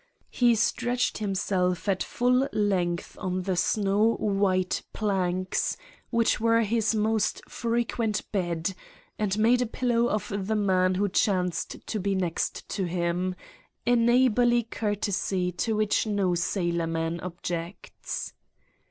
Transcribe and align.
He 0.31 0.55
stretched 0.55 1.19
himself 1.19 1.87
at 1.87 2.01
full 2.01 2.49
length 2.51 3.15
on 3.19 3.43
the 3.43 3.55
snow 3.55 4.15
white 4.15 4.81
planks, 4.93 5.77
which 6.09 6.39
were 6.41 6.61
his 6.61 6.95
most 6.95 7.43
frequent 7.47 8.23
bed, 8.31 8.73
and 9.19 9.37
made 9.37 9.61
a 9.61 9.67
pillow 9.67 10.07
of 10.09 10.47
the 10.47 10.55
man 10.55 10.95
who 10.95 11.07
chanced 11.07 11.85
to 11.85 11.99
be 11.99 12.15
next 12.15 12.67
to 12.69 12.85
him, 12.85 13.35
a 13.85 13.95
neighborly 13.95 14.63
courtesy 14.63 15.51
to 15.51 15.75
which 15.75 16.07
no 16.07 16.33
sailorman 16.33 17.19
objects. 17.19 18.33